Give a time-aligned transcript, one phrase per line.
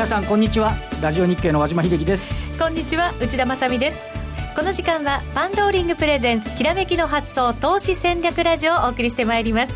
[0.00, 0.72] 皆さんこんにちは。
[1.02, 2.32] ラジオ日経の和島秀樹です。
[2.58, 4.08] こんにちは内田まさです。
[4.56, 9.74] この時間はパンローリングプレゼンツきらめきの発想投資戦略ラジオをお送りしてまいります。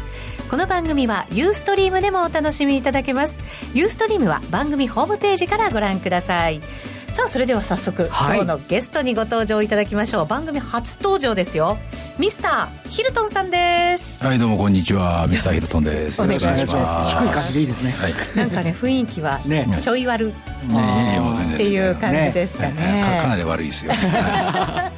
[0.48, 3.38] この番組はユーストリームでもお楽しみいただけます。
[3.74, 6.62] ユーストリームは番組ホームページからご覧ください。
[7.14, 10.27] さあそれでは早速、はい、今日のゲストにご登場いただきましょう。
[10.27, 11.78] 番組初登場ですよ。
[12.18, 14.20] ミスターヒルトンさんです。
[14.24, 15.28] はいどうもこんにちは。
[15.28, 16.20] ミスターヒルトンです。
[16.20, 16.98] よろしくお願いします。
[17.16, 19.38] 低い感じでいいですね、はい、なんかね雰囲気は
[19.80, 20.32] ちょい悪、
[20.66, 24.91] ね、っていう感じですかね、ね、かなり悪いですよ、 あ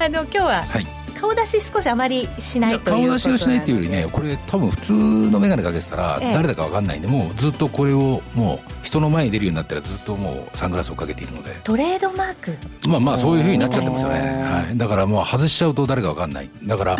[0.00, 11.58] の今日は、はい顔出し少しあまりしないという顔出しをしないというよりねこれ多分普通の眼鏡かけてたら誰だか分かんないんで、もうずっとこれをもう人の前に出るようになったらずっともうサングラスをかけているので。
[11.64, 12.56] トレードマーク。
[12.88, 16.50] まあまあそういうふうになっちゃってますよね、はい、だからもう外しちゃうと誰か分かんない。
[16.64, 16.96] だから、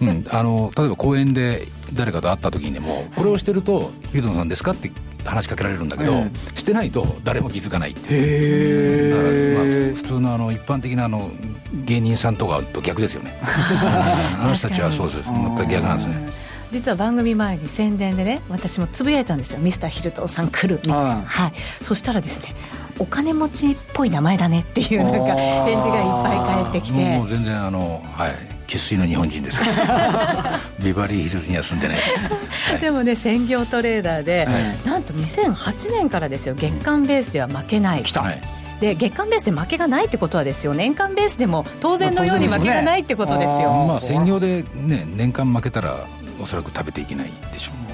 [0.00, 4.90] うん、あの例えば公園で誰かと会った時にでもこれをしてると「ヒルトンさんですか?」って
[5.28, 9.10] 話しかけられるんだけど、してないと誰も気づかないっていう。
[9.10, 11.30] だから、まあ、普通のあの一般的なあの
[11.84, 13.38] 芸人さんとかと逆ですよね。
[13.42, 16.28] あの人たちはそうです全く逆なんですね。
[16.70, 21.22] 実は番組前に宣伝でね私もつぶやいたんですよ「ミスターヒルトンさん来る」みたいな。
[21.24, 21.52] はい。
[21.82, 22.54] そしたらですね
[22.98, 27.16] お金持ちっぽい名前だねっていうなんか返事がいっぱい返ってきて。
[27.16, 29.58] もう全然あのはい生粋の日本人です
[30.82, 38.42] ビバリーヒルズには住んでないです、はい、でもね専業トレーダーで、はい、なんと2008年からですよ月間ベースでは負けない来た、はい
[38.80, 46.06] で月間ベースで負けがないってことはですよ年間ベースでも当然のように負けがないってことですよ、まあ、専業で、ね、年間負けたら
[46.40, 47.88] おそらく食べていけないでしょう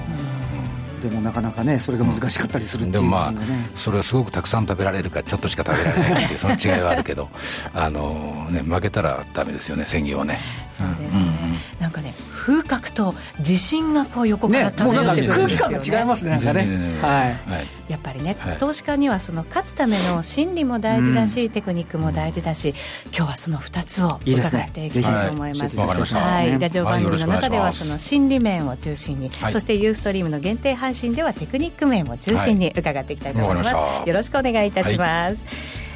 [1.09, 3.33] でもなかなかねそれが難しかったりするっていう、でもまあ
[3.75, 7.29] それはすごくたくさん食べられるかちょっとしか食べられないっていうその違いはあるけど
[7.73, 10.39] あの、ね、負けたらダメですよね専業はね
[10.75, 22.73] そうですね、うんうん、なんかね風格と自信がこう横から漂ってくるんですよね、ね、空気感が違いますねなんかね、はい、やっぱりね、はい、投資家にはその勝つための心理も大事だし、うん、テクニックも大事だし
[23.15, 25.85] 今日はその2つを伺っていきたいと思います、は
[26.43, 33.71] い、はい、ラジオ番組の中ではその心理面を中心に、そしてユーストリームの限定配信ではテクニック面を中心に伺っていきたいと思います、
[34.07, 35.43] よろしくお願いいたします、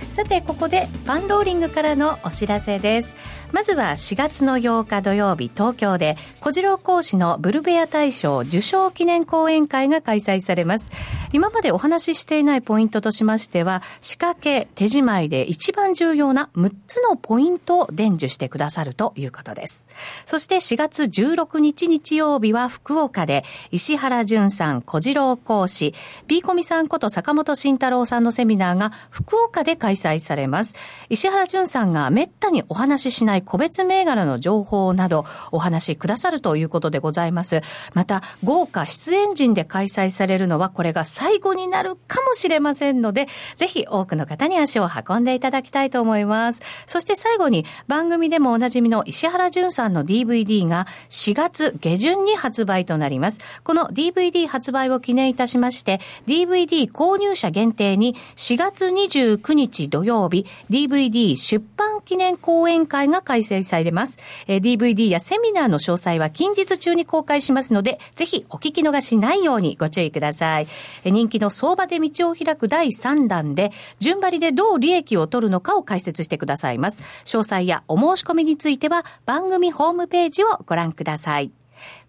[0.10, 3.16] さてここでパンローリングからのお知らせです
[3.52, 10.92] まずは4月の8日土曜日東京で小次郎講師のブルベア大賞受賞記念講演会が開催されます。
[11.32, 19.88] 今までお話ししていないポイントとしましては仕掛け手仕舞いで一番重要な6つのポイントを伝授してくださるということです。
[20.26, 25.94] そして4月16日日曜日は福岡で石原淳さん小次郎講師
[26.28, 30.74] B コミさんこと坂本慎太郎さんのセミナーが福岡で開催されます。
[31.10, 37.62] 石原淳さんがめったにお話ししないい個別銘柄の情報などお話しくださるということでございます。
[37.94, 46.62] また、豪華出演陣で開催されるのはこれが最後になるかもしれませんので、ぜひ多くの方に足を運んでいただきたいと思います。
[46.86, 53.40] そして最後に番組でもおなじみの石原淳さんの DVD が4月下旬に発売となります。
[53.64, 64.18] この DVD 発売を記念いたしまして、DVD 購入者限定に4月29日土曜日、DVD 出版記念講演会が開催されます。
[64.48, 70.68] えー、DVD やセミナーの詳細は近日中に公開しますので、ぜひお聞き逃しないようにご注意ください。
[71.04, 77.04] えー、人気の相場で道を開く第3弾で、順張りでどう利益を取るのかを解説してくださいます。
[77.26, 81.52] 詳細やお申し込みについては番組ホームページをご覧ください。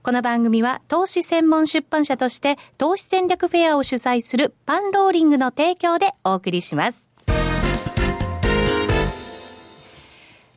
[0.03, 7.10] この番組は投資専門出版社として投資戦略フェアを主催するパンローリングの提供でお送りします。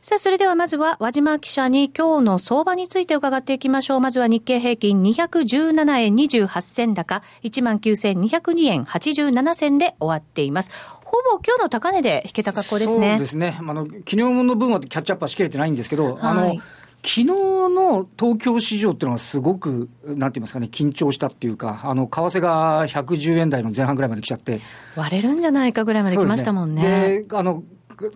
[0.06, 4.00] さあ、それではまずは和島記者に今日の相場について伺っていきましょう。
[4.02, 10.72] まずは日経平均217円28銭高、19,202円87銭で終わっています。
[11.06, 13.12] ほぼ今日の高値で引けた格好ですね。
[13.12, 13.58] そうですね。
[13.58, 16.56] あの、昨日の分はキャッチアップはしきれてないんですけど、はい、あの、
[17.02, 24.60] 昨日の東京市場っていうのはすごく、なんて言いますかね、緊張したっていうか、あの、為替が110円台の前半ぐらいまで来ちゃって。
[24.98, 26.82] 割れるんじゃないかぐらいまで来ましたもんね。
[26.82, 27.64] で、ね、あの、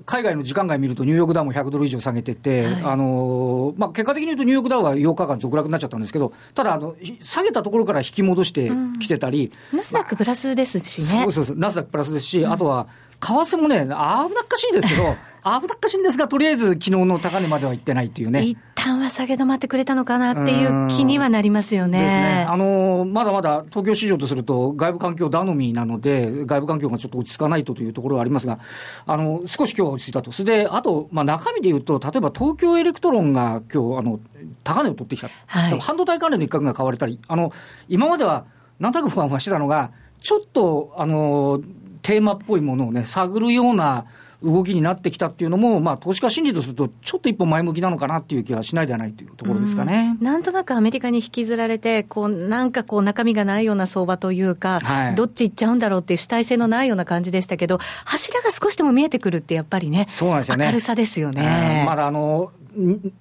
[0.05, 11.23] 海外の時間外見ると、ニューヨークダウも100ドル以上下げてて、はい、あのまあ、結果的に言うと、ニューヨークダウは8日間続落になっちゃったんですけど、ただあの、下げたところから引き戻してきてたり、うん、ナスダックプラスですしね。
[11.23, 12.87] そうそうそう、ナスダックプラスですし、うん、あとは、
[13.19, 18.43] 為替もね、危なっかしいですけど、 危なっかしいんですが、とりあえず昨日の高値まではいってないっていうね。
[18.43, 22.01] 一旦は下げ止まってくれたのかなっていう気にはなりますよね。
[22.01, 22.45] ですね。
[22.47, 28.59] あのまだまだ東京市場とすると、外部環境頼みなので、外部環境がちょっと落ち着かないとというところはありますが、
[29.05, 30.31] あの少し今日は落ち着いたと。
[30.31, 34.19] それで、あと、まあ、中身で言うと、例えば東京エレクトロンが今日あの
[34.63, 35.29] 高値を取ってきた。
[35.47, 37.51] はい、半導体関連の一角が買われたり、あの
[37.87, 38.45] 今までは
[38.79, 41.61] なんとなく不安はしてたのが、ちょっと、あの、
[42.07, 44.05] テーマっぽいものをね、探るような
[44.41, 50.15] 動きになってきたっていうのも、まあ、投資家心理とすると、ちょっと一歩前向きなのかなっていう気はしないではないというところですかね。
[50.21, 60.65] なんとなくアメリカに引きずられて、こう、なんかこう、中身がないような相場というか、はい、どっち行っちゃうんだろうっていう主体性のないような感じでしたけど、柱が少しでも見えてくるって、やっぱりね、そうなんですよね。
[60.65, 61.83] 明るさですよね。
[61.85, 62.51] まだあの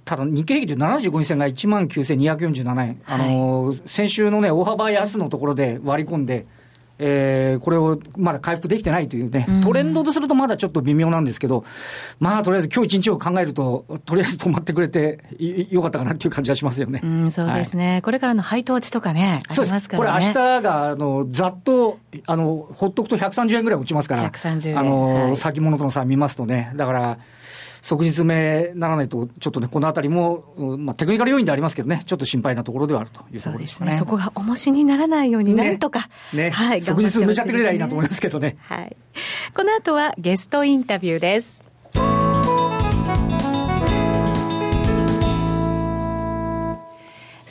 [0.05, 6.47] ただ日経平均で75日線が1万9247円、あの先週のね、大幅安のところで割り込んで、
[6.99, 11.65] えー、これをまだ回復できてないというね、トレンドとするとまだちょっと微妙なんですけど、
[12.21, 15.21] まあ、とりあえず今日一日を考えると、 とりあえず止まってくれて
[15.71, 17.01] よかったかなっていう感じはしますよね。
[17.03, 20.21] うん、そうですね、はい、これからの配当値とかね、ありますからね。
[20.21, 24.79] これ、明日があのざっとあのほっとくと130円ぐらい落ちますから、130円。
[24.79, 27.19] あの、はい、先物との差見ますとね、だから、
[27.87, 33.93] 即日目ならないと、ちょっとね、このあたりも、まあ、テクニカル要因でありますけどね、ちょっと心配なところではあるというところですね。
[33.93, 38.57] そ、ね、こが重しにならないようになんとか、ね、ね、はい、即日埋めちゃってくれりゃいいなと思いますけどね。
[38.63, 38.97] はい。
[39.55, 41.66] この後はゲストインタビューです。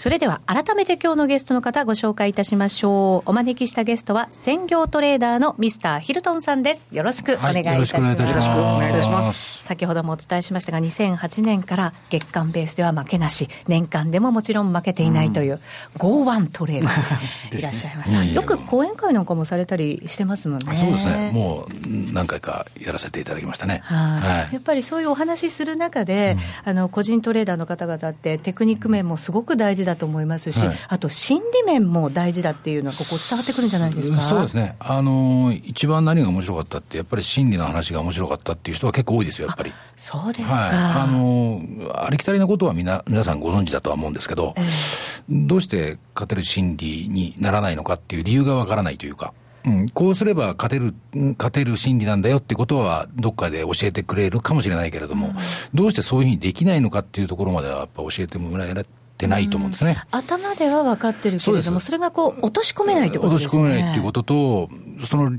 [0.05, 3.29] それでは改めて今日のゲストの方ご紹介いたしましょう。
[3.31, 6.93] お招きしたゲストは専業トレーダーのミスターヒルトンさんです。
[6.93, 8.13] よろしくお願いいたします。
[8.13, 9.63] はい、よろしくお願いいたします。
[9.63, 15.59] 先ほどもお伝えしましたが、2008年から月間ベースでは負けなし、年間でももちろん負けていないという、
[15.97, 18.13] ゴーワントレーダー いらっしゃいます。
[18.13, 20.75] よく講演会なんかもされたりしてますもんね。
[20.75, 21.31] そうですね。
[21.33, 23.81] もう何回かやらせていただきましたね。
[23.85, 24.53] はい。
[24.53, 34.17] やっぱりそういうお話しする中で、うん、あの、個人トレーダーの方々ってテクニック面もすごく大事だと思いますし、はい、あと心理面も大事だっていうのは、ここ伝わってくるんじゃないですか？
[34.19, 39.73] そうですね、あの一番何が面白かったって、やっぱり心理の話が面白かったっていう人は結構多いですよ、やっぱり。
[39.97, 41.61] そうですか、はい、あの
[41.93, 49.33] ありきたりなことはみな皆さんご存知だとは思うんですけど、えー、どうして勝てる心理にならないのかっていう理由がわからないというか。
[49.67, 50.93] うん、こうすれば勝てる、
[51.39, 55.33] 勝てる心理なんだよってことは、どっかで教えてくれるかもしれないけれども、うん、
[55.73, 58.75] どうしてそういうふうにできないのかっていうところまでは、やっぱ教えてもらえ
[59.17, 60.03] てないと思うんですね。
[60.11, 63.47] 頭では分かってるけれども、それがこう、落とし込めないってことですね。
[63.47, 64.69] 落とし込めないっていうことと、
[65.05, 65.37] その、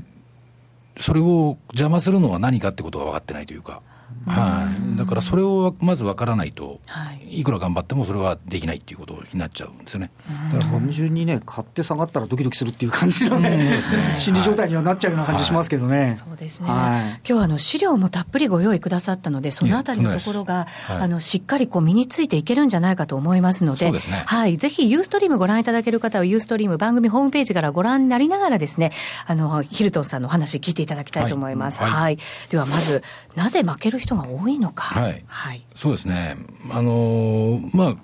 [0.99, 3.81] それを邪魔するのは何かってことが分かってないというか。
[4.25, 10.11] はい、だからそれをまず分からないと、はい、いくら頑張ってもそれはできないっていうことになっちゃうんですよね。
[10.51, 13.77] だから単純にね、買って下がったらドキドキするっていう感じのね、ね
[14.15, 15.99] 心理状態にはなっちゃうような感じしますけどね。
[15.99, 28.91] はい、そうですね、はい、今日はあの資料もたっぷりご用意くださったので、そのあたりのところが、あのしっかりこう身についていけるんじゃないかと思いますので、でね、はい、ぜひユーストリームご覧いただける方は、ユーストリーム番組ホームページからご覧になりながらですね、
[29.25, 31.79] あのヒルトンさんのお話聞いていただきたいと思います。
[31.79, 32.17] はい。
[32.49, 33.03] ではまず、
[33.35, 34.83] なぜ負ける人が多いのか。
[34.83, 36.37] はい、はい、そうですね、
[36.71, 37.95] あのー、まあ、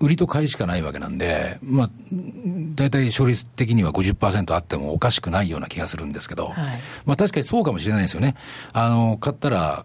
[0.00, 1.90] 売りと買いしかないわけなんで、まあ、
[2.74, 6.54] 大体勝率的には50%あってもおかしくないような気がするんですけど、はい、
[7.04, 8.36] まあ確かにそうかもしれないですよね。
[8.72, 9.84] あの、買ったら、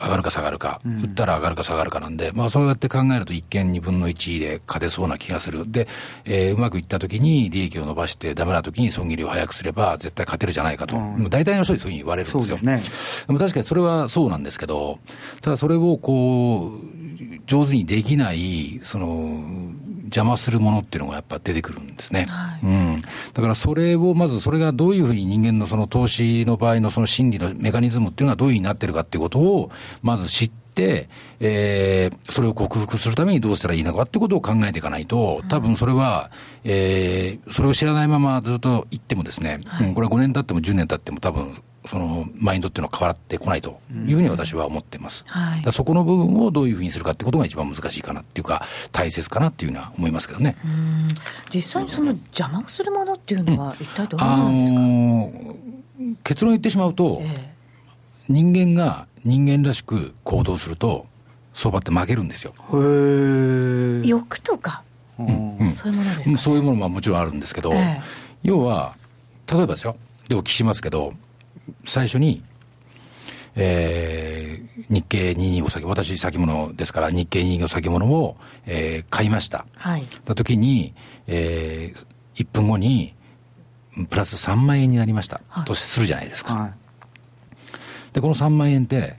[0.00, 5.70] 上がるか下がるか、売ったら上がるか下がるかなんで、まあそうやって考えると一見2分の1で勝てそうな気がする。
[5.70, 5.88] で、
[6.24, 10.96] えー、うまくいったときに利益を伸ばして、ダメなときに損切りを早くすれば絶対勝てるじゃないかと。
[10.96, 12.56] うん、大体の人にそういうふうに言われるんですよ。
[12.56, 12.82] でね、
[13.26, 15.00] でも確かにそれはそうなんですけど、
[15.40, 16.98] ただそれをこう、
[17.46, 19.42] 上手にできない、その、
[20.08, 22.26] 邪魔するものっていうのがやっぱ出てくるんですね。
[22.28, 23.00] はい、うん。
[23.00, 29.70] だからそれを、まずそれがどういうふうに人間のその投資の場合のその心理のメカニズムっていうのがどういうふうになってるかっていうことを、
[30.02, 30.67] まず知って、
[31.40, 36.30] えー、それを克服するためにどうしたらいいのかってことを考えていかないと、多分それは、
[36.64, 41.54] えー、それを知らないままずっと言ってもですね、はい、うん、これは5年経っても10年経っても多分
[41.88, 45.24] そのマインドっていうのは変わってこないというふうに私は思ってます。
[45.28, 50.56] はい、そこの部分をどういうふうにするかってことが一番難しいかなっていうか、大切かなっていうのは思いますけどね。
[51.54, 57.57] 実際にその邪魔するものっていうのは、一体どうなんですか、うんあのー、結論言ってしまうと、えー、
[58.28, 61.06] 人間が人間らしく行動すると、
[61.54, 62.54] 相場って負けるんですよ。
[64.04, 64.82] 欲とか、
[65.18, 68.02] うんうん、そういうものですか、ね、そういうものはもちろんあるんですけど、えー、
[68.42, 68.94] 要は、
[69.50, 69.96] 例えばですよ、
[70.28, 71.14] でお聞きしますけど、
[71.84, 72.44] 最初に、
[73.56, 79.66] えー、日経225先、私先物ですから、日経225先物を、えー、買いました。
[79.74, 80.04] はい。
[80.24, 80.94] た時に、
[81.26, 83.14] えー、1分後に、
[84.10, 85.40] プラス3万円になりました。
[85.48, 86.54] はい、とするじゃないですか。
[86.54, 86.72] はい、
[88.18, 89.16] で、この3万円って、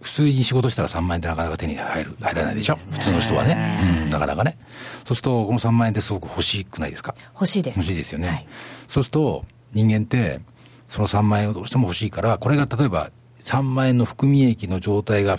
[0.00, 3.80] 普通に仕事したら3万円ってなかなか手に入る、入らないでしょ普通の人はね。
[4.04, 4.56] うん、なかなかね。
[5.04, 7.14] そうすると、この3万円ってすごく欲しくないですか？
[7.34, 7.76] 欲しいです。
[7.76, 8.28] 欲しいですよね。
[8.28, 8.46] はい、
[8.88, 10.40] そうすると、人間って、
[10.88, 13.10] その3万円をどうしても欲しいから、これが例えば
[13.42, 15.36] 3万円の含み益の状態が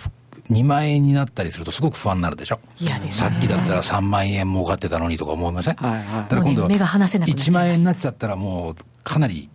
[0.52, 2.60] 2万円になったりするとすごく不安になるでしょ。
[2.80, 9.50] いやです、ね、さっきだったら3万円儲かってたのにとか思いません、はいはい、だから今度は1万円になっちゃったらもうかなり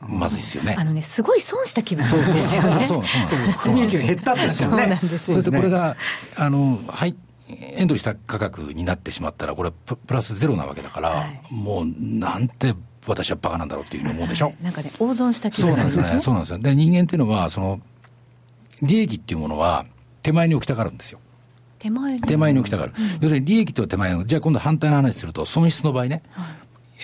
[0.00, 0.76] まずいですよね。
[0.78, 2.86] あのね、すごい損した気分なんですよね。
[2.86, 3.52] そうそうそう。
[3.52, 4.76] そう利益が減ったんですよね。
[4.78, 5.96] そうなんですそれでこれが、
[6.36, 7.16] あの、はい、
[7.48, 12.74] エントリーした価格になってしまったら、これプラスゼロなわけだから、はい、もうなんて
[13.06, 14.46] 私はバカなんだろうっていうふうに思うでしょ？
[14.46, 16.20] はい、なんかね、大損した気分なんですね。
[16.20, 16.58] そうなんですよ。
[16.58, 17.80] で、人間っていうのは、その、
[18.82, 19.84] 利益っていうものは
[20.22, 21.18] 手前に置きたがるんですよ。
[21.78, 22.92] 手前に手前に置きたがる。
[22.98, 26.46] うん、要するに利益と手前の、じゃあ今度反対の話すると、損失の場合ね、はい、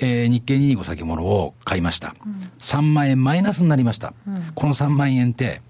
[0.00, 5.62] えー、日経225先物を買いました、うん、3万円マイナスになりました、うん、この3万円って、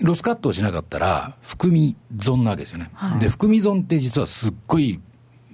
[0.00, 5.00] ロスカットをしなかったら、含み損なわけですよね、はい、で含み損って実はすっごい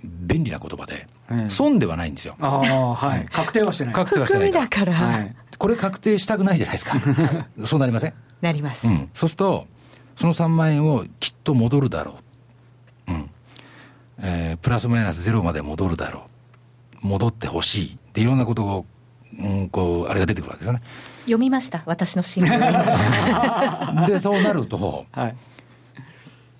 [0.05, 1.07] 便利な言葉で、
[1.49, 2.35] 損ではないんですよ。
[2.41, 3.25] ああ、はい。
[3.31, 3.95] 確定はしてない。
[3.95, 6.99] 確定はしてないだから、はい、これ確定したくないじゃないですか。
[7.65, 8.15] そうなりません？
[8.41, 8.89] なります。
[8.89, 9.09] うん。
[9.15, 9.67] そうすると、
[10.17, 12.17] その3万円をきっと戻るだろ
[13.09, 13.13] う。
[13.13, 13.31] うん。
[14.19, 16.32] えー、プラスマイナスゼロまで戻るだろう。
[17.03, 17.99] 戻ってほしい。
[18.15, 18.87] で、いろんなことを、
[19.39, 20.83] うん、こう、あれが出てくるわけですよね。
[21.23, 25.35] 読みました、私の新聞 で、そうなると、はい、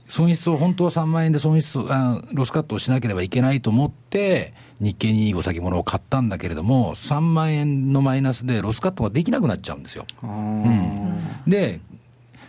[0.09, 10.07] 損失を、本当は3万円で損失あ、ロスカットをしなければいけないと思って、日経225先物を買ったんだけれども、3万円のマイナスでロスカットができなくなっちゃうんですよ。
[10.23, 11.81] うん、で、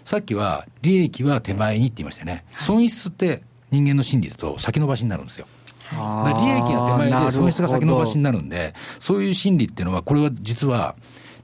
[0.06, 5.48] さっきは利益は手前にって言いましたよね、損失って人間の心理だと先延ばしになるんですよ。
[5.94, 10.96] 利益が手前で損失が先延ばしになるんで、そういう心理っていうのは、これは実は、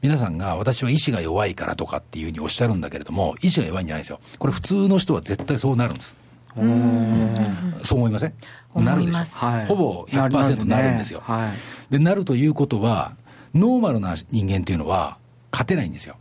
[0.01, 4.20] 皆さんが私は意志が弱いからとかっていうふうにおっしゃるんだけれども、意志が弱いんじゃないですよ。
[4.38, 6.15] これ普通の人は絶対そうなるんです。
[6.58, 7.36] うん、
[7.84, 8.34] そう思いません？
[8.75, 11.48] なるでしょ、はい、ほぼ100%なるんですよ、ねは
[11.89, 13.13] い、でなるということは
[13.53, 15.18] ノーマルな人間っていうのは
[15.51, 16.15] 勝てないんですよ。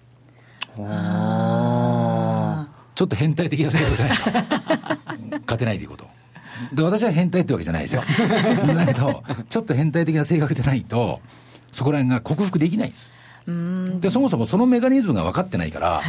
[0.77, 4.05] ちょっと変態的な性格で
[5.47, 6.07] 勝てないということ
[6.73, 8.03] で私は変態ってわけじゃないですよ。
[8.75, 11.21] だけどちょっと変態的な性格でないと
[11.73, 13.19] そこら辺が克服できないんです。
[14.01, 16.05] でそもそもそのメカニズムが分かってないから、はい、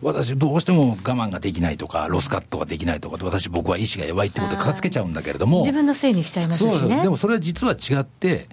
[0.00, 7.02] 私、どうしても我慢ができないとか、ロスカットができないとか、私、僕は意志が弱いってことで片付けちゃうんだけれども、自分のせいにしちゃいますしね。
[7.02, 8.48] でもそれは実は違って、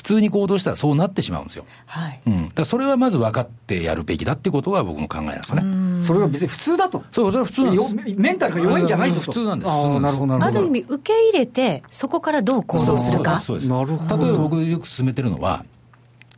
[0.00, 1.66] 普通に行動したらそうなってしまうんですよ。
[1.84, 2.20] はい。
[2.26, 2.44] うん。
[2.44, 6.02] だからそれはまず分かってやるべきだってことが僕の考えなんですよね。
[6.02, 7.04] それは別に普通だと。
[7.10, 7.94] そう、それは普通なんです。
[8.16, 9.20] メンタルが弱いんじゃないと。
[9.20, 9.68] 普通なんです。
[9.68, 10.58] ああ、なるほど、なるほど。
[10.58, 13.40] ある意味、受け入れて、そこからどう行動するか。
[13.40, 13.68] そうです。
[13.68, 14.24] なるほど。
[14.24, 15.66] 例えば僕よく進めてるのは、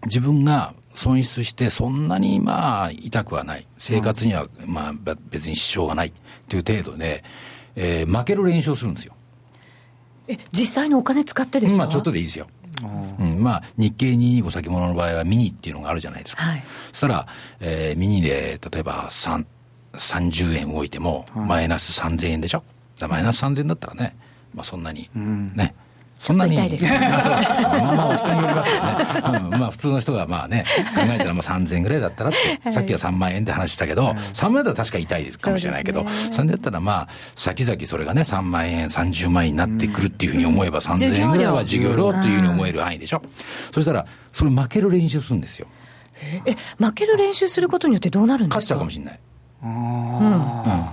[0.07, 3.69] 自分が損失してそんなにまあ痛くはない。
[3.79, 4.93] 生活にはまあ
[5.31, 6.13] 別に支障がないっ
[6.49, 7.23] ていう程度で、
[7.77, 9.15] えー、負ける練習をするんですよ。
[10.29, 11.79] え、実際にお金使ってですか？
[11.79, 12.47] まあちょっとでいいですよ。
[12.83, 16.45] うん、まあ、日経225先物の場合はミニっていうのがあるじゃないですか。
[16.45, 17.27] はい、そしたら、
[17.61, 19.45] えー、ミニで例えば3
[19.95, 22.63] 30円動いても、マイナス3000円でしょ？
[23.09, 24.17] マイナス3000円だったらね、
[24.55, 25.53] まあそんなにね、うん
[26.23, 26.55] そんなに。
[26.55, 26.91] 痛いですね。
[26.91, 28.81] まあまあ人によりますよ
[29.33, 29.39] ね。
[29.53, 30.65] うん、まあ普通の人がまあね、
[30.95, 43.23] 考えたらまあ3000円ぐらいだったらって、さっきは3万円って話したけど、3万円だったら確か痛いですかもしれないけど、3万円だったらまあ、先々それがね、3万円、30万円になってくるっていうふうに思えば3000円ぐらいは授業料っていうふうに思える範囲でしょ。
[43.73, 45.67] そしたら、それ負ける練習するんですよ。
[46.47, 48.61] え、負ける練習することによってどうなるんですか？
[48.61, 49.19] 勝っちゃうかもしれない。
[49.65, 50.87] うん。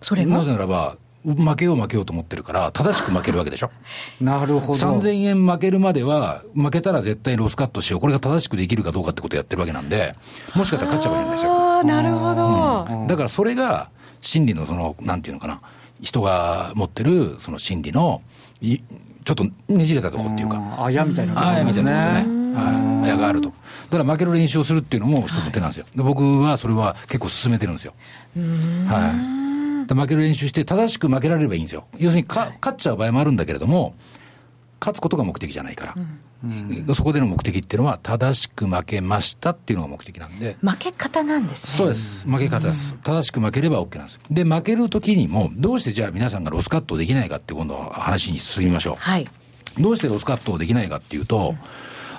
[0.00, 0.38] それが？
[0.38, 3.70] なぜならば、負けよう負けようと思ってるから、正しく負けるわけでしょ。
[4.20, 4.78] なるほど。
[4.78, 8.00] 3000円負けるまでは、負けたら絶対ロスカットしよう。
[8.00, 10.14] これが正しくできるかどうかってことをやってるわけなんで、
[10.54, 11.52] もしかしたら勝っちゃうかもしれないですよ。
[11.52, 15.60] ああ、なるほど、うん、だからそれが、心理のその、なんていうのかな、
[16.00, 18.22] 人が持ってる、その心理の、
[18.60, 20.60] ちょっとねじれたとこっていうか。
[20.78, 22.42] あやみたいな、あやみたいなですね。
[22.54, 23.04] はい。
[23.04, 23.52] あやがあると。
[23.90, 25.86] だから負ける練習をするっていうのも一つ手なんですよ。
[25.94, 27.94] で僕はそれは結構進めてるんですよ。
[28.36, 29.41] はい。
[29.86, 31.84] 負ける練習して、正しく負けられればいいんですよ。
[31.98, 33.94] 要するにか、勝っちゃう場合もあるんだけれども、
[34.80, 35.94] 勝つことが目的じゃないから。
[36.44, 40.56] うん、そこでの目的っていうのは、正しく負けましたっていうのが目的なんで。
[40.60, 41.72] 負け方なんですね。
[41.72, 42.28] そうです。
[42.28, 42.96] 負け方です。
[43.04, 44.20] 正しく負ければ OK なんです。
[44.28, 48.96] で、負けるときにも、どうしてじゃあ皆さんがロスカットできないかって今度話に進みましょう。
[48.98, 49.28] はい。
[49.78, 51.54] どうしてロスカットをできないかっていうと、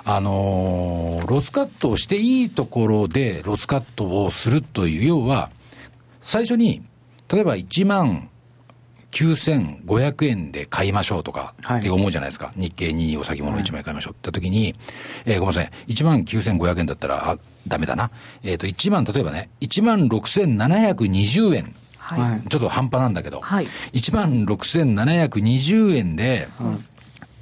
[0.06, 5.50] うん、あのー、ロスカットをしていいところでロスカットをするという、要は、
[6.22, 6.82] 最初に
[7.32, 8.28] 例えば1万
[9.14, 12.46] 9500円で買いましょうとかって思うじゃないですか。
[12.46, 14.74] はい、日経2お先物1枚買いましょうって時に、
[15.24, 15.70] えー、ごめんなさい。
[15.86, 17.38] 1万9500円だったら、あ、
[17.68, 18.10] ダメだな。
[18.42, 21.74] えっ、ー、と、1万、例えばね、1万6720円。
[21.98, 26.48] はい、ちょっと半端なんだけど、はい、1万6720円で、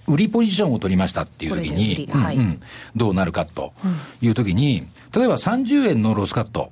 [0.07, 2.61] 売りポジションを取りましたっていう時に、はい、うん、
[2.95, 3.73] どうなるかと
[4.21, 6.71] いう時に、例えば30円のロスカット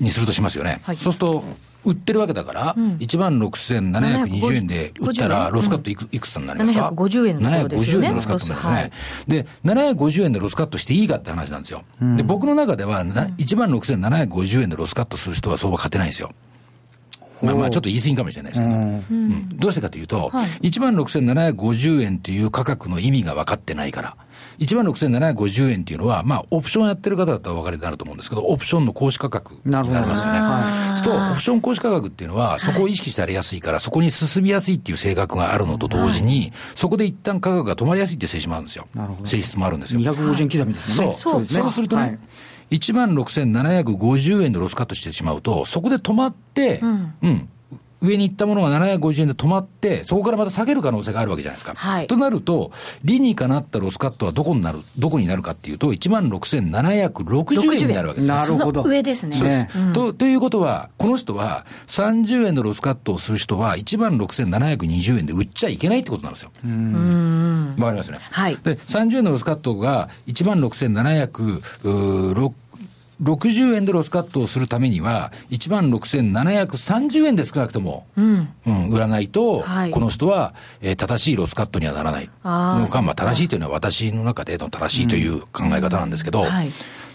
[0.00, 0.80] にするとしますよね。
[0.84, 1.44] はい、そうすると、
[1.88, 8.08] 売ってるわけだから、うん、1万6720円で売ったら、ロスカットいく,、いくつになりますか ?750 円のところですよね。
[8.08, 9.34] 750円のロスカットになりますね。
[9.34, 11.82] はい、で、750円でロスカットしていいかって話なんですよ。
[12.00, 16.30] うん、で、僕の中では、1万6750円でロスカットする人は相場勝てないんですよ。
[17.42, 24.16] まあまあちょっと言い過ぎかもしれないですけど、うん、どうしてかというと、はい、1万6750円という価格の意味が分かってないから。
[24.58, 30.40] 1万6750円っていうのは、まあ、オプションやってる方だったらお分かりになると思うんですけど、オプションの行使価格になりますよね。
[30.90, 38.86] そうすると、オプション行使価格っていうのは、そこを意識されやすいから、そこに進みやすいっていう性格があるのと同時に、そこで一旦価格が止まりやすいっていう性質もあるんですよ。
[39.24, 40.00] 性質もあるんですよ。
[40.00, 41.12] 250円刻みですね。
[41.12, 41.44] そう。
[41.46, 42.18] そうするとね、
[42.70, 47.48] 1万6750円でロスカットしてしまうと、そこで止まって、うん、うん
[48.00, 51.74] 上に行ったものが750円で止まって、そこからまた下げる可能性があるわけじゃないですか。
[51.74, 52.70] はい、となると、
[53.04, 58.28] 理にかなったロスカットはどこになる、どこになるかっていうと、1万6760円になるわけです。
[58.28, 58.82] なるほど。
[58.82, 59.68] 上ですね。
[59.74, 66.50] うん、とということは、この人は30円のロスカットをする人は、1万6720円で売っちゃいけないってことなんですよ。
[67.78, 68.18] わかりますね。
[68.30, 68.56] はい。
[68.62, 72.52] で、30円のロスカットが1万6706
[73.22, 82.30] 60円でロスカットをするためには、1万6730円で少なくとも、うん、うん、売らないと、はい、この人は、えー、正しいロスカットにはならない。
[82.44, 86.68] あまあ、正しいというのは私の中での正しいという考え方なんですけど、うんはい、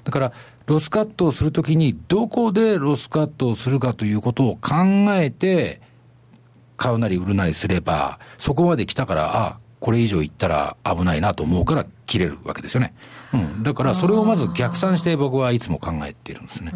[0.03, 0.31] だから、
[0.65, 4.74] ロスカットをするときに、どこでロスカットをするかということを考
[5.15, 5.81] えて、
[6.75, 12.93] 買うなり売るなりすれば、そこまで来たから、あこれ以上いったら危ないなと思うから切れるわけですよね。
[13.33, 16.71] うん、だからそれをまず逆算して僕はいつも考えているんですね。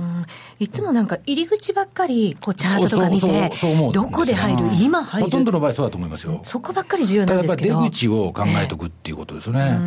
[0.59, 3.51] いつもなんか入り口ばっかりこうチャートとか見て、
[3.93, 5.25] どこで入る、今入る？
[5.25, 6.39] ほとんどの場合そうだと思いますよ。
[6.43, 7.81] そこばっかり重要なんですけど。
[7.83, 9.77] 出口を考えておくっていうことですよね。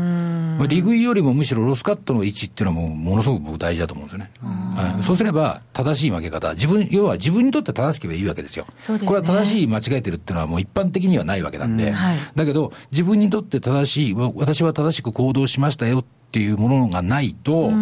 [0.58, 4.30] まあ、利食いよりもむしろロスカットの位置っていうのはもものすごく僕大事だと思うんですよね。
[4.40, 8.66] はい、そうすれば正しい負け方、自分、要は自分にとって正しければいいわけですよ。
[8.78, 17.72] すね、これは正しい間違えてるっていうのはもう一般的にはないわけなんで、はい、だけど自分にとって正しい、私は正しく行動しましたよっていうものがないと、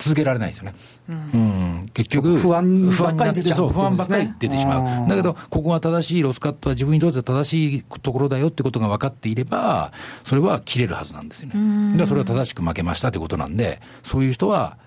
[0.00, 0.74] 続けられないですよね。
[1.08, 1.36] うん、う
[1.84, 5.08] ん、結局、不安ばっかり出ちゃう、不安ばっかり出てしまう。
[5.08, 9.92] だけど、ここが正しいロスカットは自分にとって正しいところだよってことが分かっていれば、
[10.24, 11.98] それは切れるはずなんですよね。
[11.98, 14.78] でそれは正しく負けましたってことなんで、そういう人は、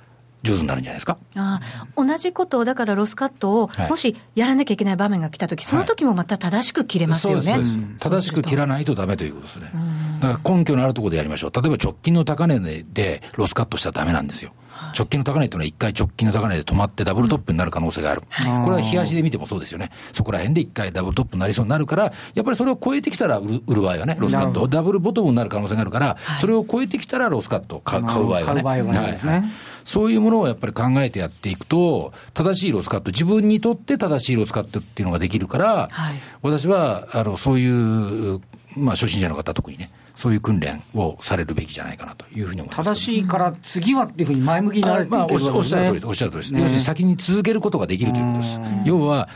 [0.43, 1.17] 上手になるんじゃないですか？
[1.35, 1.61] あ
[1.95, 7.61] 同じことを、だからロスカットを、もしやらなきゃいけない場面が来たとき、その時もまた正しく切れますよね、はい、
[7.99, 9.71] 正しく切らないとだめということですね。
[10.19, 11.51] だから根拠のあるところでやりましょう。
[11.53, 14.51] 例えば直近の高値でロスカットしたらだめなんですよ。
[14.97, 18.21] 直近の高値というのは一回直近の高値で止まってダブルトップになる可能性がある。
[18.21, 18.27] こ
[18.69, 19.91] れは冷やしで見てもそうですよね。
[20.11, 24.67] そこら辺で一回ダブルトップになりそうになるから、やっぱりそれを超えてきたら売る場合はね、ロスカット。
[24.67, 28.45] ダブルボトムになる可能性があるから、それを超えてきたらロスカット買う場合はね。
[28.45, 28.99] 買う場合はね。
[28.99, 29.43] はい
[29.83, 38.41] そういうものをやっぱり考えてやっていくと、正しいロスカット、自分にとって正しいロスカットっていうのができるから、はい、私はあのそういう、
[38.77, 48.59] まあ、初心者の方、特にね、そういう訓練をされるべきじゃないかなというふうに思います、正しいから次はっていうふうに前向きになれてる、まあ、おっしゃる通りです、おっしゃる通りです、ね、要するに先に続けることができるということです。
[48.85, 49.27] 要は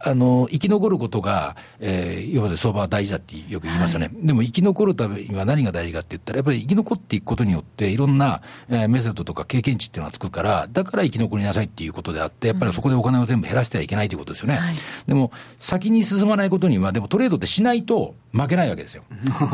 [0.00, 4.06] あの、生き残ることが、えー、要は相場は大事だってよく言いますよね。
[4.06, 14.56] はい、でも生き残るためには何が大事かって言ったら、やっぱり生き残っていくことによって、いろんな、えー、メソッドとか経験値っていうのがつくから、だから生き残りなさいっていうことであって、やっぱりそこでお金を全部減らしてはいけないということですよね。
[14.56, 14.74] はい、
[15.06, 19.02] でも、先に進まないことには、でもトレードってしないと負けないわけですよ。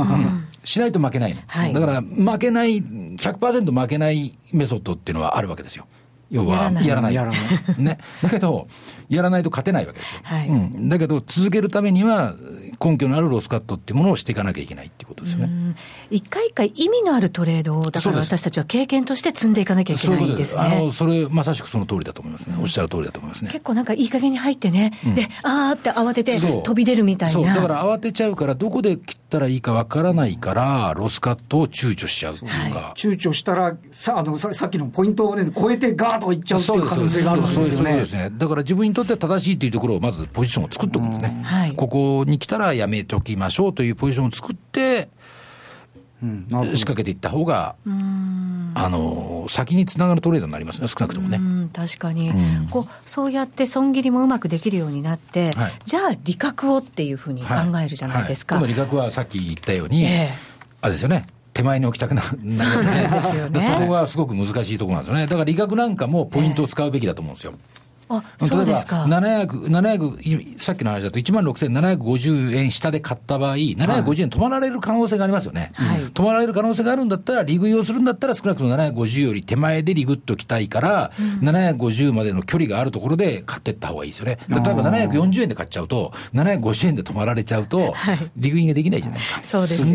[0.64, 1.40] しないと負けないの。
[1.46, 5.86] はい、だから、負けない、100%負けないメソッドっていうのはあるわけですよ。
[6.30, 6.86] 要はやらない。
[6.86, 7.14] やらない。
[7.78, 7.98] ね。
[8.22, 8.66] だけど、
[9.08, 10.20] やらないと勝てないわけですよ。
[10.22, 10.88] はい、うん。
[10.88, 12.34] だけど、続けるためには、
[12.82, 15.76] 根拠のあるロスカットっていうものをしていかなきゃいけないっていうことですよね。
[16.10, 20.62] 一回一回意味のあるトレードを、だから私たちは経験として積んでいかなきゃいけないですね。
[20.62, 22.56] あの、それ、まさしくその通りだと思いますね。
[22.60, 23.50] おっしゃる通りだと思いますね。
[23.52, 27.32] 結構なんかいい加減に入ってね、うん、で、あーって慌てて飛び出るみたいな。
[27.32, 32.78] そう、だから慌てちゃうから、どこで切ったらいいかわからないから、ロスカットを躊躇しちゃうっていうか。
[32.78, 37.90] はい、躊躇したら、さあのささっきのポイントをね、超えてガーッといっちゃうっていう可能性があるわけですよね。
[37.90, 38.30] そうですね。
[38.32, 41.40] だから自分にとって正しいというところをまずポジションを作っておくんですね。
[41.42, 45.08] はい、ここに来たらやめときましょうというポジションを作って、
[46.22, 51.38] うん、仕掛けていった方が、あの先につながるトレードになりますね、少なくともね。
[51.72, 58.54] 確かに、うん、こう、そうやって損切りもうまくできるようになって、はい、じゃあ、利確をっていうふうに考えるじゃないですか。
[58.56, 61.26] はいはい、利確はさっき言ったように、えー、あれですよね。
[61.52, 63.60] 手前に置きたくなる、んですよね。
[63.60, 65.26] そこがすごく難しいところなんですよね。
[65.26, 67.54] だから利確なんかもポイントを使うべきだと思うんですよ。
[68.08, 75.70] あそうですか例えば700、700、さっきの話だと1万6750円下で買った場合、750円止まられる可能性がありますよね。
[75.74, 81.12] はい、止まられる可能性があるんだったら、利食いをするんだったら、少なくとも750より手前で利食っときたいから、
[81.42, 84.38] うん、750までの距離があるところで買っていった方がいいですよね。
[84.48, 87.94] 例えば740円で買っちゃうと、750円で止まられちゃうと、
[88.36, 89.42] 利食いができないじゃないですか。
[89.44, 89.94] そうですね。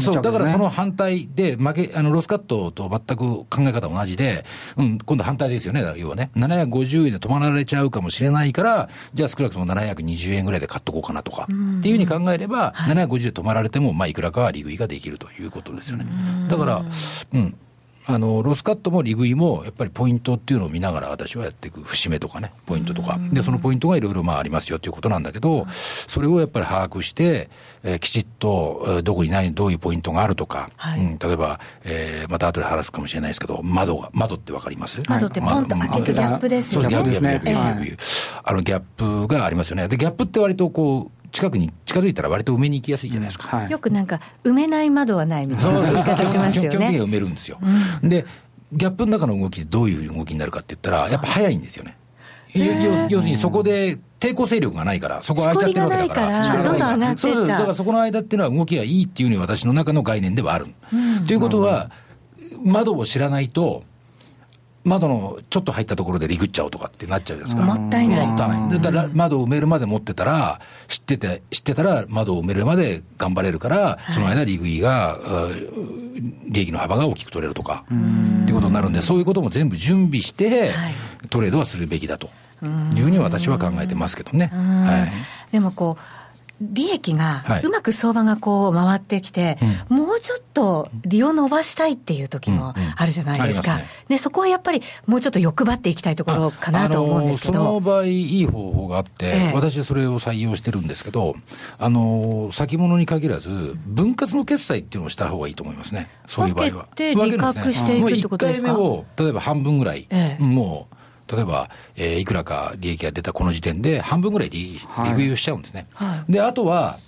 [0.00, 4.44] そう、だからその反対で、負け、あの、ロスカットと全く考え方同じで、
[4.76, 6.30] うん、今度反対ですよね、要はね。
[6.36, 11.46] 750円で止まられちゃうかもしれないから、じゃあ少なくとも720円ぐらいで買っとこうかなとか、っ
[11.82, 16.06] ていうふうに考えれば、750で止まられても、まあ、いくらかは利食いができるということですよね。
[16.48, 16.84] だから、
[17.32, 17.54] うん、
[18.06, 27.48] あのロスカットも利食いもやっぱりポイントっていうのを見ながら私はやっていく節目とかねポイントとかでそのポイントがいろいろまあありますよということなんだけどそれをやっぱり把握して、
[27.84, 35.00] えー、きちっとどこに何どういうポイントがあるとか、はい、うん、例えば、えー、また後で話すかもしれないですけど窓が窓ってわかります？
[35.08, 36.84] 窓ってポンと開けてギャップですよね。
[36.84, 37.96] そうギャップですね。
[38.42, 39.86] あのギャップがありますよね。
[39.86, 43.56] でギャップって割とこう近くに近づいたら割と埋めに行きやすいじゃないですか。
[43.56, 46.68] はい、よくなんか、埋めない窓はないみたいな言い方しますよね。
[46.68, 47.58] 基本的には埋めるんですよ。
[48.02, 48.26] うん、で、
[48.72, 51.96] ギャップの中の動きってどういう動きになるかって言ったら、やっぱ早いんですよね。
[52.54, 60.66] 要するにそこで抵抗勢力がないから、そこ空いちゃってるわけだから、どんどん上がってそうだからそこの間っていうのは動きがいいっていうふうに私の中の概念ではある。
[60.92, 61.90] うん、ということは、
[62.62, 63.84] 窓を知らないと、
[64.84, 67.80] 窓のちょっと入ったところでリグっちゃうとかってなっちゃうじゃないですか。
[67.80, 68.26] もったいない。
[68.26, 68.80] もったいない。
[68.80, 75.18] だから窓を埋めるまで持ってたら、知ってて、知ってたら窓を埋めるまで頑張れるから、その間リグイが、
[76.48, 80.72] 利益の幅が大きく取れるとか、っていうことになるんで、そういうことも全部準備して、
[81.30, 82.28] トレードはするべきだと
[82.96, 84.46] いうふうに私は考えてますけどね。
[84.52, 86.02] はい、でもこう
[86.60, 97.54] 利益が、うまく相場がこう回ってきて、はい、もうちょっと利を伸ばしたいっていう時もあるじゃないですか、うんうんすね、でそこはやっぱりもうちょっと欲張っていきたいところかなと思うんですけど。
[97.54, 101.34] その場合、いい方法があって、ええ、私はそれを採用してるんですけど、
[101.78, 106.70] あの先物に限らず、分割の決済っていうのをした方がいいと思いますね、そういう場合は。
[106.72, 110.96] 分けて利確していくってことですか、1回目を例えば半分ぐらい、ええ、もう
[111.32, 115.86] 例えば、えー、いくらか利益が出たこの時点で、半分ぐらい利食いをしちゃうんですね。
[115.94, 116.98] はい、で、あとは、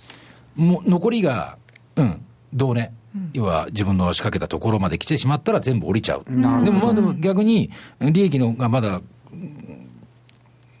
[0.55, 1.57] も残りが、
[1.95, 2.93] うん、どうね。
[3.33, 6.25] 要は自分の仕掛けたところまで来てしまったら全部降りちゃう。
[6.25, 9.01] でもまあでも逆に利益のがまだ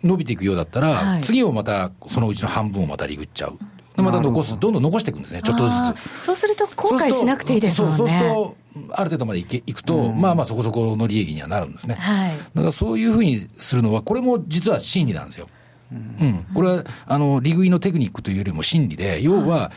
[0.03, 3.57] 伸びていくようだったら、はい、次をまたそのうちの半分をまたリグっちゃう。
[3.97, 5.71] また残す、どんどん残していくんですね、ちょっとず
[6.19, 6.23] つ。
[6.25, 7.97] そうすると後悔しなくていいですもんね。
[7.97, 8.55] そうすると、
[8.91, 11.95] ある程度までいけいくと、うん、まあまあそこそこの利益にはなるんですね。
[11.95, 15.47] はい、だからそういうふうにするのは、これも実は真理なんですよ。
[15.91, 19.71] うん、これはあの利食いのテクニックというよりも真理で、要は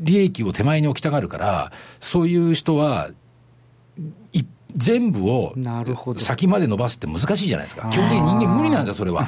[0.00, 3.10] 利益を手前に置きたがるから、そういう人は、
[4.32, 4.46] 一
[4.78, 5.54] 全部を
[6.16, 7.88] 先まで伸ばすって難しいじゃないですか。
[7.90, 9.26] 基本的に人間無理なんだよ、それは。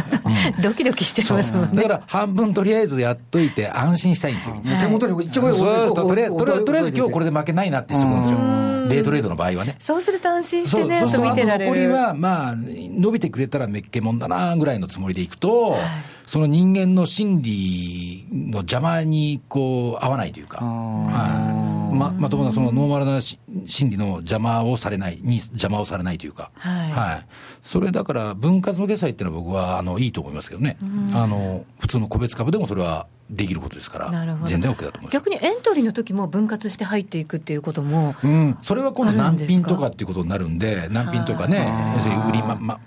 [0.62, 1.76] ドキドキしちゃいますもんね。
[1.76, 4.56] だから半分とりあえずやっといて安心したいんですよ。
[4.80, 8.38] 手元に一番とりあえず今日これで負けないなって人なんですよ。
[8.88, 9.76] デイトレードの場合はね。
[9.80, 11.70] そうすると安心してね、そう見てられる。
[11.70, 15.80] 残りは、まあ、伸びてくれたらめっけもんだなぐらいのつもりでいくと、はい
[16.26, 21.65] その人間の心理の邪魔にこう合わないというか、はい
[21.96, 27.26] ままともなそのノーマルな心理の邪魔をされない、に邪魔をされないというか、はい、はい、
[27.62, 30.76] それだから分割の決済っていうのは僕はあのいいと思いますけどね、
[31.14, 34.10] あの普通の個別株でもそれはできることですから、
[34.44, 35.12] 全然 OK だと思います。
[35.12, 42.80] 逆にエントリーの時も分割して入っていくっていうことも、うん、それは今度、難品とかっていうことになるんで、難品とかね、要するに売り、まま、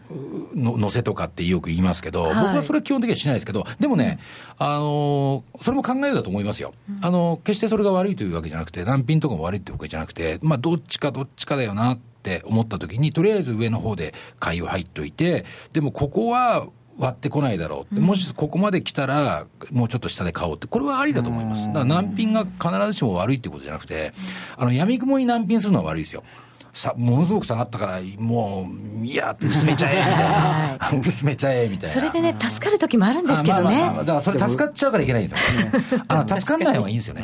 [0.56, 4.19] の乗せとかってよく言いますけど、僕はそれは基本的にはしないですけど、でもね、
[4.58, 16.67] あのそれも考えだと思いますよ、あの決してそれが悪いというわけじゃなくて、難品とかも悪いってわけじゃなくて、まあ、どっちかどっちかだよなって思ったときに、とりあえず上の方で買いを入っといて、でもここは
[16.99, 21.67] 割ってこないだろうって、もしここまで来たら、もうちょっと下で買おうって、これはありだと思います。
[21.67, 24.12] だから難品が必ずしも悪いってことじゃなくて、
[24.57, 26.23] あの、闇雲に難品するのは悪いですよ。
[26.71, 28.67] さものすごく下がったから、も
[29.01, 31.93] う、いや、薄めちゃえみたいな、薄めちゃえみたいな。
[31.95, 33.91] それでね、助かる時もあるんですけどね。
[33.99, 35.55] だからそれ、助かっちゃうからいけないんです
[35.95, 36.01] よ。
[36.09, 37.23] あ 助かんない方がいいんですよね。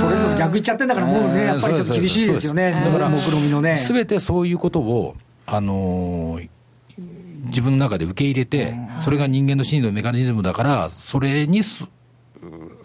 [0.00, 3.76] トレンド逆いっちゃってんだから、もうね、やっぱりちょっと厳しいですよね、だから、目論みのね。
[3.76, 5.14] すべてそういうことを、
[5.46, 6.48] あのー、
[7.46, 11.62] 自分の中で受け入れて、それが人間の心理のメカニズムだから、それに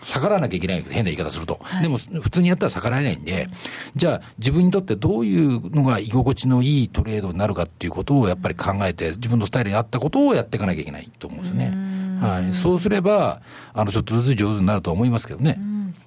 [0.02, 3.50] 逆らわなきゃいけない、変な言い方すると、はい、でも普通にやったら逆らえないんで、
[3.96, 11.74] じゃあ、自分にとってどういうのが居心地のいいトレードになるかっていうことをやっぱり考えて、自分のスタイルに合ったことをやっていかなきゃいけないと思うんですね。
[12.20, 13.42] はい、そうすれば、
[13.74, 15.60] あのちょっとずつ上手になると思いますけどね。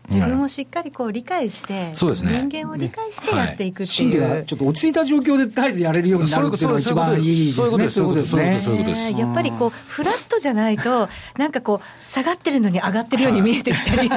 [0.08, 7.88] 自分をしっかりこう理解して、そうですね、人間を理解してやっていくっていう、心理がちょっと落ち着いた状況で絶えずやれるようになるっていうのが一番いいですね。
[7.88, 9.14] そういうことですね。
[9.18, 14.16] やっぱりこう、フラットじゃないと、 なんかこう、下がってるのに上がってるように見えてきたり、 ね、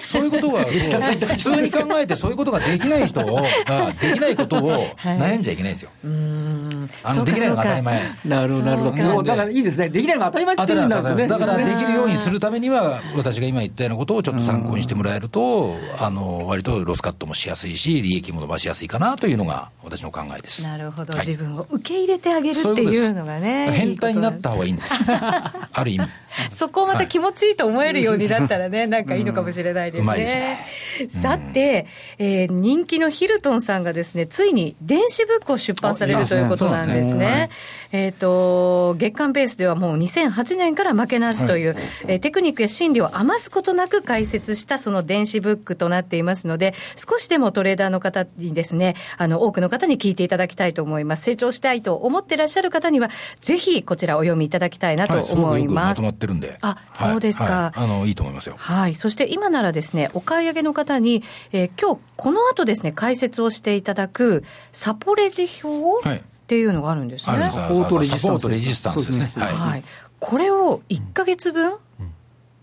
[0.00, 3.42] そういうことが、普通に考えてそういうことができない人が、
[4.00, 5.90] できないことを悩んじゃいけないんですよ。
[6.04, 6.90] うん。
[7.02, 8.02] あのできないのが当たり前。
[8.24, 9.22] なるほど、なるほど。
[9.22, 9.88] だからいいですね。
[9.88, 20.66] できないのが当たり前っていうんだだからできるようにするためには、私が今言ったようなことをちょっと参考にしてもらえると、あの割とロスカットもしやすいし、利益も伸ばしやすいかなというのが、私の考えです。
[20.66, 23.70] なるほど、はい、自分を受け入れてあげるっていうのがね。
[23.72, 24.92] 変態になった方がいいんです。
[25.72, 26.08] ある意味。
[26.52, 30.64] そこをまた気持ちいいと思えるようになったらね、なんかいいのかもしれないですね。
[30.98, 31.86] すねさて、
[32.18, 37.50] えー、人気のヒルトンさんがですね、ついに電子ブックを出版されるということなんですね。
[37.92, 51.24] えっ、と、月間ベースではもう2008年から負けなしという、はい、えー、テクニックや心理を余すことなく解説したその電子ブックとなっていますので、少しでもトレーダーの方にですね、あの、多くの方に聞いていただきたいと思います。
[51.24, 56.00] 成長したいと思ってらっしゃる方には、ぜひこちらお読みいただきたいなと思います。
[56.00, 56.58] はい、まってるんで。
[56.60, 58.54] あ、そうですか、はい、あの、いいと思いますよ。
[58.58, 58.94] はい。
[58.94, 67.48] そして今ならですね、お買い上げの方に、えー、今日この後ですね、解説をしていただく、サポレジ表、はいっていうのがあるんですね。
[67.52, 69.30] サポートレジスタンスですね。
[69.36, 69.84] はい。
[70.18, 71.74] これを1か月分、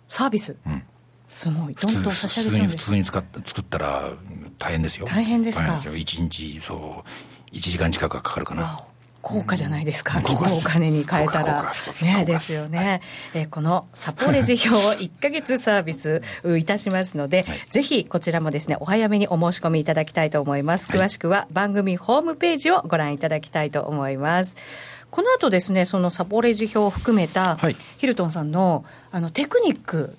[0.10, 0.58] サービス、
[1.30, 4.10] すごい、どんどん差し上げちゃうんです普通に使っ作ったら
[4.58, 5.08] 大変ですよ。
[5.08, 5.76] 大変ですか。
[5.76, 8.82] 1日、そう、1時間近くかかるかな。
[9.28, 11.70] 高価じゃないですか、きっとお金に変えたら。
[12.02, 13.02] ね、ですよね。
[13.34, 16.22] えこのサポレジ表を1か月サービス
[16.58, 20.90] いたしますので、ぜひこちらもですね、お早めにお申し込みいただきたいと思います。
[20.90, 24.56] 詳しくは番組ホームページをご覧いただきたいと思います。
[25.10, 30.16] この後ですね、そのサポレジ表を含めた、はい、ヒルトンさんのあのテクニック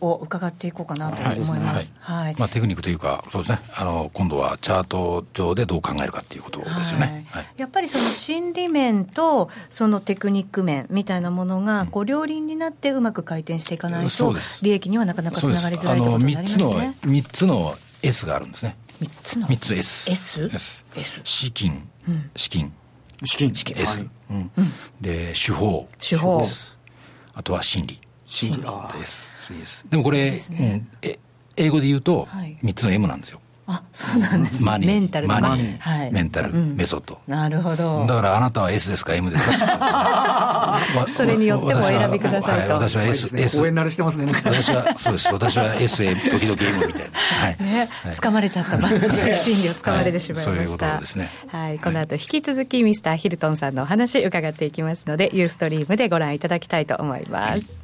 [0.00, 1.92] を伺っていこうかなと思います。
[2.00, 2.34] はい。
[2.36, 3.60] まあテクニックというか、そうですね。
[3.74, 7.24] あの今度はチャート上でどう考えるかっていうことですよね。
[7.30, 16.96] はい、やっぱりその心理面とそのテクニック面みたいなものがこう両輪になってうまく回転していかないと、利益にはなかなかつながりづらいということになりますね。
[17.04, 18.76] 三つの S があるんですね。
[19.00, 20.10] 三つの三つ S。
[20.10, 20.50] S。
[20.52, 21.20] S？
[21.22, 21.88] 資金、
[22.34, 22.72] 資金。
[23.24, 23.54] 資金。
[23.54, 23.82] 資金。
[23.82, 24.06] S。
[24.30, 24.50] うん。
[25.00, 25.88] で手法。
[25.98, 26.42] 手法。
[27.34, 28.00] あとは心理。
[28.26, 29.86] 心理です。
[29.90, 31.18] でもこれ、ね、え
[31.56, 33.40] 英語で言うと3つの M なんですよ。
[33.66, 34.86] あそうなんです、マニー。
[34.88, 37.18] メンタルマニー、はい、メンタル、うん、メソッド。
[37.28, 38.04] なるほど。
[38.06, 40.78] だからあなたは S ですか？M ですか？
[41.14, 42.74] それによってもお選びくださいと。
[42.74, 45.28] 私は S, ね、S 応援慣れしてますね私はそうです。
[45.32, 47.56] 私は S へ時々 M みたいな、はい。
[47.62, 51.30] ね掴まれちゃった心理を掴まれてしまいました、はい、そういうことですね。
[51.48, 57.80] はいこの後引き続きミスターヒルトンさんのお話伺っていきますのでユーストリームでご覧いただきたいと思います、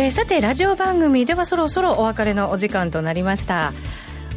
[0.00, 3.74] えー、さてラジオ番組ではそろそろお別れのお時間となりました。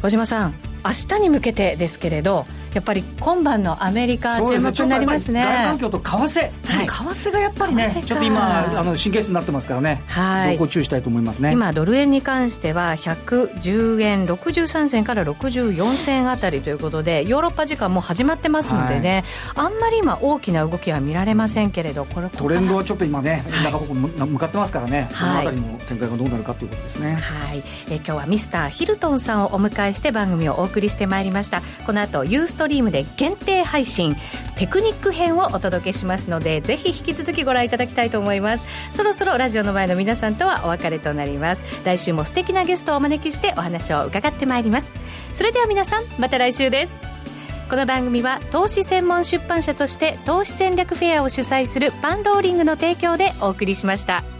[0.02, 2.44] 小島さん明日に向けてですけれど
[2.74, 5.42] やっぱり今晩のアメリカ注目になりますね。
[5.42, 10.02] 外環境と為替、はい、為替がやっぱりね、ちょっと今あの神経質になってますからね。
[10.08, 10.58] はい。
[10.58, 11.52] 動向注意したいと思いますね。
[11.52, 27.14] 今ドル円に関しては110円63銭から64銭あたりということで、ヨーロッパ時間も始まってますのでね、はい、あんまり今大きな動きは見られませんけれど、これトレンドはちょっと今ね、はい、中方向向かってますからね、そのあたりの展開がどうなるかということですね。
[27.14, 27.62] はい。
[27.90, 31.62] え今日はミスターヒルトンさんをお迎えして番組をお送りしてまいりました。
[31.86, 34.16] この後ユーストリームで限定定配信
[34.56, 38.64] テクニック編をお届けしますのでぜひ引き続きご覧いただきたいと思います。
[38.90, 41.64] そろそろラジオの前の皆さんとはお別れとなります。
[41.84, 44.92] 来週も素敵なゲストをお招きしてお話を伺ってまいります。
[45.32, 47.02] それでは皆さんまた来週です。
[47.68, 54.33] この番組は投資専門出版社として投資戦略フェアを主催するパンローリングの提供でお送りしました。